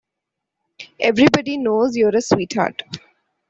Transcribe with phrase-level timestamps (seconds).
[0.99, 2.81] Everybody knows you're a sweetheart.